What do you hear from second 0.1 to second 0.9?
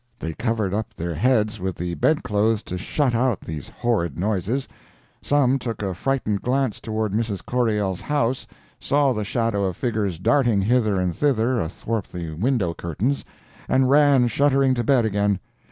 They covered